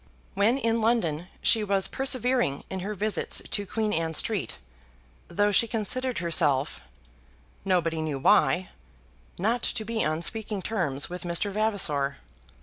When 0.33 0.57
in 0.57 0.81
London 0.81 1.27
she 1.43 1.63
was 1.63 1.87
persevering 1.87 2.63
in 2.71 2.79
her 2.79 2.95
visits 2.95 3.39
to 3.51 3.67
Queen 3.67 3.93
Anne 3.93 4.15
Street, 4.15 4.57
though 5.27 5.51
she 5.51 5.67
considered 5.67 6.17
herself, 6.17 6.81
nobody 7.63 8.01
knew 8.01 8.17
why, 8.17 8.71
not 9.37 9.61
to 9.61 9.85
be 9.85 10.03
on 10.03 10.23
speaking 10.23 10.63
terms 10.63 11.07
with 11.07 11.21
Mr. 11.21 11.51
Vavasor. 11.51 12.17